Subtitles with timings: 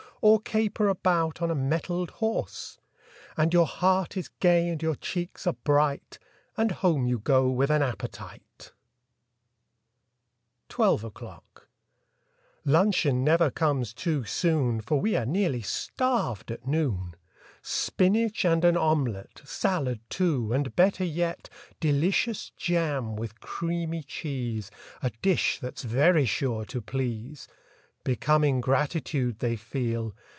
[0.23, 2.77] Or caper about on a mettled horse!
[3.37, 6.19] And your heart is gay and your cheeks are bright—
[6.55, 8.71] And home you go with an appetite!
[10.69, 11.69] 21 ELEVEN O'CLOCK 23 TWELVE O'CLOCK
[12.65, 17.15] 1 UNCHEON never comes too soon, J Eor we are nearly starved at noon!
[17.63, 21.49] Spinach and an omelette, Salad, too, and better yet
[21.79, 24.69] Delicious jam with creamy cheese—
[25.01, 27.47] A dish that's very sure to please!
[28.03, 30.15] Becoming gratitude they feel.